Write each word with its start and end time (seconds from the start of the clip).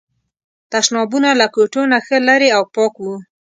تشنابونه 0.71 1.29
له 1.39 1.47
کوټو 1.55 1.81
نه 1.91 1.99
ښه 2.05 2.17
لرې 2.27 2.49
او 2.57 2.63
پاک 2.75 2.93
وو. 3.03 3.13